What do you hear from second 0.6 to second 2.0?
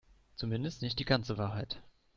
nicht die ganze Wahrheit.